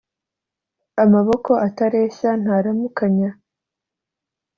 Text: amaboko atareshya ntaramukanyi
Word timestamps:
amaboko 1.03 1.51
atareshya 1.67 2.29
ntaramukanyi 2.41 3.29